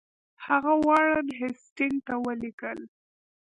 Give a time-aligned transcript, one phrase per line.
[0.45, 2.79] هغه وارن هیسټینګ ته ولیکل.